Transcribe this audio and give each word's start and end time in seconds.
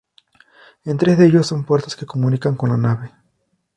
En 0.83 0.97
tres 0.97 1.19
de 1.19 1.27
ellos 1.27 1.45
son 1.45 1.63
puertas 1.63 1.95
que 1.95 2.07
comunican 2.07 2.55
con 2.55 2.69
la 2.71 2.77
nave. 2.77 3.11